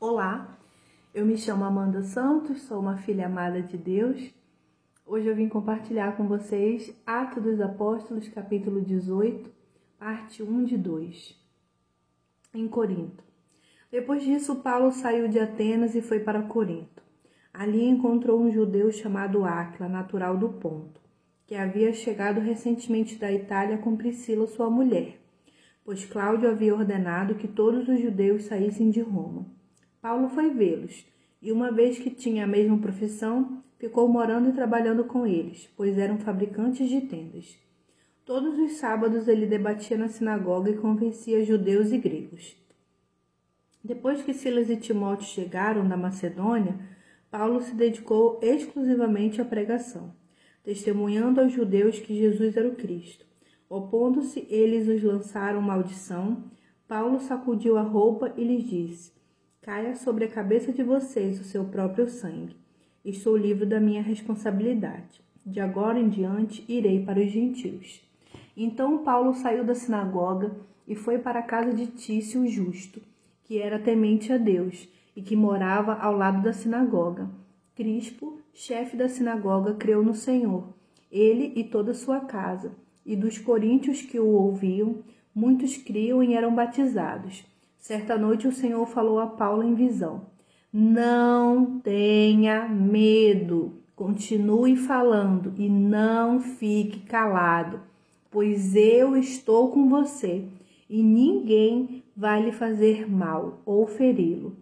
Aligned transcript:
Olá, 0.00 0.58
eu 1.14 1.24
me 1.24 1.38
chamo 1.38 1.64
Amanda 1.64 2.02
Santos, 2.02 2.62
sou 2.62 2.80
uma 2.80 2.98
filha 2.98 3.26
amada 3.26 3.62
de 3.62 3.78
Deus. 3.78 4.34
Hoje 5.06 5.28
eu 5.28 5.36
vim 5.36 5.48
compartilhar 5.48 6.16
com 6.16 6.26
vocês 6.26 6.92
Atos 7.06 7.42
dos 7.42 7.60
Apóstolos, 7.60 8.28
capítulo 8.28 8.82
18, 8.82 9.50
parte 9.98 10.42
1 10.42 10.64
de 10.64 10.76
2, 10.76 11.40
em 12.52 12.68
Corinto. 12.68 13.22
Depois 13.90 14.22
disso, 14.24 14.56
Paulo 14.56 14.90
saiu 14.92 15.28
de 15.28 15.38
Atenas 15.38 15.94
e 15.94 16.02
foi 16.02 16.18
para 16.18 16.42
Corinto. 16.42 17.02
Ali 17.52 17.88
encontrou 17.88 18.42
um 18.42 18.50
judeu 18.50 18.90
chamado 18.90 19.44
Áquila, 19.44 19.88
natural 19.88 20.36
do 20.36 20.48
Ponto, 20.50 21.00
que 21.46 21.54
havia 21.54 21.94
chegado 21.94 22.40
recentemente 22.40 23.16
da 23.16 23.32
Itália 23.32 23.78
com 23.78 23.96
Priscila, 23.96 24.46
sua 24.48 24.68
mulher, 24.68 25.18
pois 25.84 26.04
Cláudio 26.04 26.50
havia 26.50 26.74
ordenado 26.74 27.36
que 27.36 27.48
todos 27.48 27.88
os 27.88 28.00
judeus 28.00 28.44
saíssem 28.44 28.90
de 28.90 29.00
Roma. 29.00 29.53
Paulo 30.04 30.28
foi 30.28 30.50
vê-los, 30.50 31.06
e 31.40 31.50
uma 31.50 31.72
vez 31.72 31.98
que 31.98 32.10
tinha 32.10 32.44
a 32.44 32.46
mesma 32.46 32.76
profissão, 32.76 33.64
ficou 33.78 34.06
morando 34.06 34.50
e 34.50 34.52
trabalhando 34.52 35.04
com 35.04 35.26
eles, 35.26 35.66
pois 35.74 35.96
eram 35.96 36.18
fabricantes 36.18 36.90
de 36.90 37.00
tendas. 37.00 37.56
Todos 38.22 38.58
os 38.58 38.72
sábados 38.72 39.28
ele 39.28 39.46
debatia 39.46 39.96
na 39.96 40.08
sinagoga 40.08 40.70
e 40.70 40.76
convencia 40.76 41.42
judeus 41.42 41.90
e 41.90 41.96
gregos. 41.96 42.54
Depois 43.82 44.22
que 44.22 44.34
Silas 44.34 44.68
e 44.68 44.76
Timóteo 44.76 45.26
chegaram 45.26 45.88
da 45.88 45.96
Macedônia, 45.96 46.78
Paulo 47.30 47.62
se 47.62 47.74
dedicou 47.74 48.38
exclusivamente 48.42 49.40
à 49.40 49.44
pregação, 49.46 50.14
testemunhando 50.62 51.40
aos 51.40 51.50
judeus 51.50 51.98
que 51.98 52.14
Jesus 52.14 52.58
era 52.58 52.68
o 52.68 52.76
Cristo. 52.76 53.24
Opondo-se, 53.70 54.46
eles 54.50 54.86
os 54.86 55.02
lançaram 55.02 55.62
maldição. 55.62 56.44
Paulo 56.86 57.20
sacudiu 57.20 57.78
a 57.78 57.82
roupa 57.82 58.34
e 58.36 58.44
lhes 58.44 58.64
disse: 58.68 59.14
caia 59.64 59.94
sobre 59.94 60.26
a 60.26 60.28
cabeça 60.28 60.70
de 60.70 60.82
vocês 60.82 61.40
o 61.40 61.44
seu 61.44 61.64
próprio 61.64 62.06
sangue. 62.06 62.54
Estou 63.02 63.34
livre 63.34 63.64
da 63.64 63.80
minha 63.80 64.02
responsabilidade. 64.02 65.22
De 65.44 65.58
agora 65.58 65.98
em 65.98 66.06
diante 66.06 66.62
irei 66.68 67.02
para 67.02 67.18
os 67.18 67.30
gentios. 67.30 68.02
Então 68.54 69.02
Paulo 69.02 69.32
saiu 69.32 69.64
da 69.64 69.74
sinagoga 69.74 70.54
e 70.86 70.94
foi 70.94 71.16
para 71.18 71.38
a 71.38 71.42
casa 71.42 71.72
de 71.72 71.86
Tício 71.86 72.46
justo, 72.46 73.00
que 73.42 73.58
era 73.58 73.78
temente 73.78 74.30
a 74.30 74.36
Deus 74.36 74.86
e 75.16 75.22
que 75.22 75.34
morava 75.34 75.94
ao 75.94 76.14
lado 76.14 76.42
da 76.42 76.52
sinagoga. 76.52 77.30
Crispo, 77.74 78.38
chefe 78.52 78.98
da 78.98 79.08
sinagoga, 79.08 79.72
creu 79.72 80.02
no 80.02 80.12
Senhor, 80.14 80.74
ele 81.10 81.54
e 81.56 81.64
toda 81.64 81.92
a 81.92 81.94
sua 81.94 82.20
casa, 82.20 82.72
e 83.04 83.16
dos 83.16 83.38
coríntios 83.38 84.02
que 84.02 84.20
o 84.20 84.28
ouviam, 84.28 84.98
muitos 85.34 85.78
criam 85.78 86.22
e 86.22 86.34
eram 86.34 86.54
batizados. 86.54 87.53
Certa 87.84 88.16
noite 88.16 88.48
o 88.48 88.52
Senhor 88.52 88.86
falou 88.86 89.18
a 89.18 89.26
Paulo 89.26 89.62
em 89.62 89.74
visão: 89.74 90.22
Não 90.72 91.80
tenha 91.80 92.66
medo, 92.66 93.74
continue 93.94 94.74
falando 94.74 95.52
e 95.58 95.68
não 95.68 96.40
fique 96.40 97.00
calado, 97.00 97.82
pois 98.30 98.74
eu 98.74 99.14
estou 99.18 99.70
com 99.70 99.86
você 99.86 100.48
e 100.88 101.02
ninguém 101.02 102.02
vai 102.16 102.42
lhe 102.42 102.52
fazer 102.52 103.06
mal 103.06 103.60
ou 103.66 103.86
feri-lo, 103.86 104.56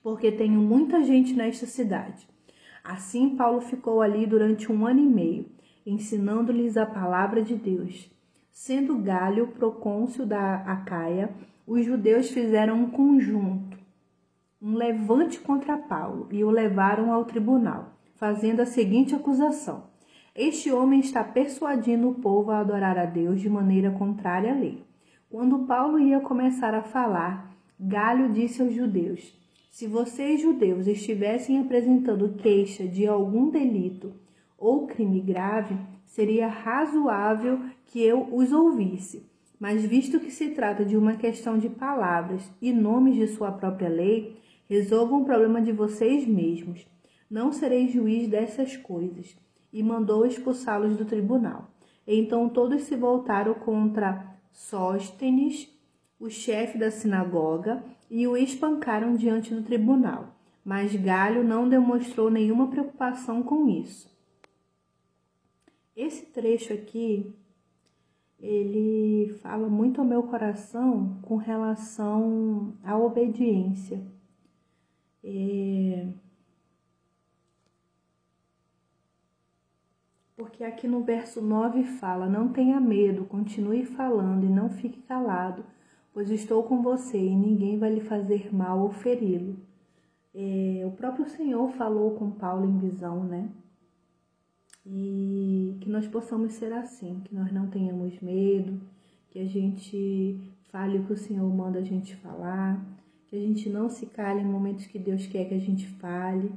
porque 0.00 0.30
tenho 0.30 0.60
muita 0.60 1.02
gente 1.02 1.34
nesta 1.34 1.66
cidade. 1.66 2.28
Assim, 2.84 3.30
Paulo 3.30 3.60
ficou 3.60 4.00
ali 4.00 4.24
durante 4.24 4.70
um 4.70 4.86
ano 4.86 5.00
e 5.00 5.06
meio, 5.06 5.46
ensinando-lhes 5.84 6.76
a 6.76 6.86
palavra 6.86 7.42
de 7.42 7.56
Deus. 7.56 8.08
Sendo 8.52 8.98
Galho 8.98 9.48
procônsul 9.48 10.24
da 10.24 10.58
Acaia, 10.58 11.34
os 11.66 11.84
judeus 11.84 12.30
fizeram 12.30 12.76
um 12.76 12.90
conjunto, 12.90 13.76
um 14.62 14.74
levante 14.74 15.40
contra 15.40 15.76
Paulo 15.76 16.28
e 16.30 16.44
o 16.44 16.50
levaram 16.50 17.12
ao 17.12 17.24
tribunal, 17.24 17.96
fazendo 18.14 18.60
a 18.60 18.66
seguinte 18.66 19.16
acusação: 19.16 19.82
Este 20.32 20.70
homem 20.70 21.00
está 21.00 21.24
persuadindo 21.24 22.08
o 22.08 22.14
povo 22.14 22.52
a 22.52 22.60
adorar 22.60 22.96
a 22.96 23.04
Deus 23.04 23.40
de 23.40 23.50
maneira 23.50 23.90
contrária 23.90 24.52
à 24.52 24.54
lei. 24.54 24.84
Quando 25.28 25.66
Paulo 25.66 25.98
ia 25.98 26.20
começar 26.20 26.72
a 26.72 26.82
falar, 26.82 27.52
Galho 27.80 28.32
disse 28.32 28.62
aos 28.62 28.72
judeus: 28.72 29.36
Se 29.68 29.88
vocês, 29.88 30.40
judeus, 30.40 30.86
estivessem 30.86 31.58
apresentando 31.58 32.34
queixa 32.34 32.86
de 32.86 33.08
algum 33.08 33.50
delito 33.50 34.14
ou 34.56 34.86
crime 34.86 35.20
grave, 35.20 35.76
seria 36.04 36.46
razoável 36.46 37.58
que 37.86 38.00
eu 38.00 38.32
os 38.32 38.52
ouvisse 38.52 39.35
mas 39.58 39.84
visto 39.84 40.20
que 40.20 40.30
se 40.30 40.50
trata 40.50 40.84
de 40.84 40.96
uma 40.96 41.16
questão 41.16 41.58
de 41.58 41.68
palavras 41.68 42.42
e 42.60 42.72
nomes 42.72 43.16
de 43.16 43.26
sua 43.26 43.50
própria 43.50 43.88
lei, 43.88 44.36
resolvam 44.68 45.22
o 45.22 45.24
problema 45.24 45.60
de 45.62 45.72
vocês 45.72 46.26
mesmos. 46.26 46.86
Não 47.30 47.52
serei 47.52 47.88
juiz 47.88 48.28
dessas 48.28 48.76
coisas. 48.76 49.36
E 49.72 49.82
mandou 49.82 50.24
expulsá-los 50.24 50.96
do 50.96 51.04
tribunal. 51.04 51.70
Então 52.06 52.48
todos 52.48 52.82
se 52.82 52.94
voltaram 52.94 53.54
contra 53.54 54.36
Sóstenes, 54.52 55.68
o 56.18 56.30
chefe 56.30 56.78
da 56.78 56.90
sinagoga, 56.90 57.82
e 58.10 58.26
o 58.26 58.36
espancaram 58.36 59.16
diante 59.16 59.54
do 59.54 59.62
tribunal. 59.62 60.34
Mas 60.64 60.94
Galho 60.94 61.44
não 61.44 61.68
demonstrou 61.68 62.30
nenhuma 62.30 62.68
preocupação 62.68 63.42
com 63.42 63.68
isso. 63.68 64.08
Esse 65.96 66.26
trecho 66.26 66.72
aqui 66.72 67.34
ele 68.46 69.28
fala 69.42 69.68
muito 69.68 70.00
ao 70.00 70.06
meu 70.06 70.22
coração 70.22 71.18
com 71.22 71.36
relação 71.36 72.74
à 72.84 72.96
obediência. 72.96 74.00
É... 75.24 76.08
Porque 80.36 80.62
aqui 80.62 80.86
no 80.86 81.02
verso 81.02 81.42
9 81.42 81.82
fala: 81.82 82.28
Não 82.28 82.48
tenha 82.52 82.78
medo, 82.78 83.24
continue 83.24 83.84
falando 83.84 84.44
e 84.44 84.48
não 84.48 84.70
fique 84.70 85.02
calado, 85.02 85.64
pois 86.12 86.30
estou 86.30 86.62
com 86.62 86.82
você 86.82 87.18
e 87.18 87.34
ninguém 87.34 87.78
vai 87.78 87.94
lhe 87.94 88.00
fazer 88.00 88.54
mal 88.54 88.80
ou 88.80 88.90
feri-lo. 88.92 89.56
É, 90.34 90.84
o 90.86 90.90
próprio 90.92 91.28
Senhor 91.28 91.68
falou 91.72 92.12
com 92.12 92.30
Paulo 92.30 92.66
em 92.66 92.78
visão, 92.78 93.24
né? 93.24 93.50
E 94.88 95.76
que 95.80 95.90
nós 95.90 96.06
possamos 96.06 96.52
ser 96.52 96.72
assim, 96.72 97.20
que 97.24 97.34
nós 97.34 97.50
não 97.50 97.66
tenhamos 97.66 98.20
medo, 98.20 98.80
que 99.30 99.40
a 99.40 99.44
gente 99.44 100.40
fale 100.70 100.98
o 100.98 101.04
que 101.04 101.12
o 101.12 101.16
Senhor 101.16 101.52
manda 101.52 101.80
a 101.80 101.82
gente 101.82 102.14
falar, 102.16 102.80
que 103.26 103.34
a 103.34 103.40
gente 103.40 103.68
não 103.68 103.88
se 103.90 104.06
cale 104.06 104.40
em 104.40 104.46
momentos 104.46 104.86
que 104.86 104.98
Deus 104.98 105.26
quer 105.26 105.48
que 105.48 105.54
a 105.54 105.60
gente 105.60 105.88
fale, 105.88 106.52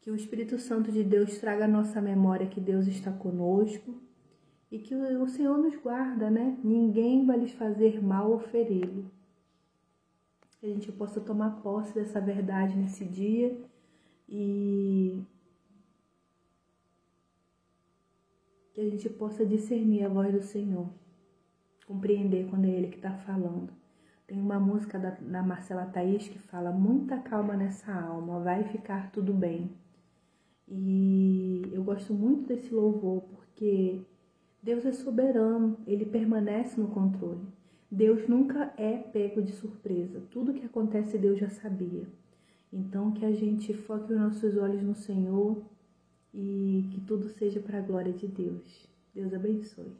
que 0.00 0.10
o 0.10 0.14
Espírito 0.14 0.58
Santo 0.58 0.92
de 0.92 1.02
Deus 1.02 1.38
traga 1.38 1.64
à 1.64 1.68
nossa 1.68 2.00
memória 2.00 2.46
que 2.46 2.60
Deus 2.60 2.86
está 2.86 3.10
conosco 3.10 3.94
e 4.70 4.78
que 4.78 4.94
o 4.94 5.28
Senhor 5.28 5.58
nos 5.58 5.74
guarda, 5.76 6.30
né? 6.30 6.56
Ninguém 6.62 7.24
vai 7.24 7.38
lhes 7.38 7.52
fazer 7.52 8.02
mal 8.02 8.30
ou 8.30 8.38
feri-lo. 8.38 9.10
Que 10.60 10.66
a 10.66 10.68
gente 10.68 10.92
possa 10.92 11.20
tomar 11.20 11.62
posse 11.62 11.92
dessa 11.94 12.20
verdade 12.20 12.76
nesse 12.76 13.04
dia 13.04 13.58
e 14.28 15.22
que 18.74 18.80
a 18.80 18.90
gente 18.90 19.08
possa 19.08 19.46
discernir 19.46 20.04
a 20.04 20.08
voz 20.08 20.34
do 20.34 20.42
Senhor, 20.42 20.90
compreender 21.86 22.48
quando 22.50 22.64
é 22.64 22.70
Ele 22.70 22.88
que 22.88 22.96
está 22.96 23.12
falando. 23.12 23.72
Tem 24.26 24.38
uma 24.38 24.58
música 24.58 24.98
da, 24.98 25.10
da 25.10 25.42
Marcela 25.42 25.86
Thaís 25.86 26.26
que 26.26 26.38
fala: 26.38 26.72
Muita 26.72 27.18
calma 27.18 27.56
nessa 27.56 27.94
alma, 27.94 28.40
vai 28.40 28.64
ficar 28.64 29.12
tudo 29.12 29.32
bem. 29.32 29.70
E 30.66 31.62
eu 31.72 31.84
gosto 31.84 32.12
muito 32.12 32.48
desse 32.48 32.74
louvor 32.74 33.22
porque 33.22 34.00
Deus 34.62 34.84
é 34.84 34.92
soberano, 34.92 35.78
ele 35.86 36.04
permanece 36.04 36.80
no 36.80 36.88
controle. 36.88 37.46
Deus 37.88 38.26
nunca 38.26 38.74
é 38.76 38.96
pego 38.96 39.40
de 39.40 39.52
surpresa. 39.52 40.20
Tudo 40.30 40.54
que 40.54 40.66
acontece, 40.66 41.16
Deus 41.16 41.38
já 41.38 41.48
sabia. 41.48 42.08
Então, 42.72 43.12
que 43.12 43.24
a 43.24 43.30
gente 43.30 43.72
foque 43.72 44.12
os 44.12 44.18
nossos 44.18 44.56
olhos 44.56 44.82
no 44.82 44.96
Senhor, 44.96 45.62
e 46.34 46.88
que 46.92 47.00
tudo 47.02 47.28
seja 47.28 47.60
para 47.60 47.78
a 47.78 47.82
glória 47.82 48.12
de 48.12 48.26
Deus. 48.26 48.88
Deus 49.14 49.32
abençoe. 49.32 49.92